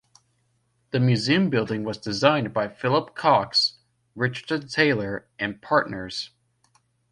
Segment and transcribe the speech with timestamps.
[0.89, 3.75] The museum building was designed by Philip Cox,
[4.15, 6.31] Richardson Taylor and Partners.